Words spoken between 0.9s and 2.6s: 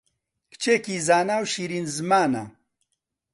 زانا و شیرین زمانە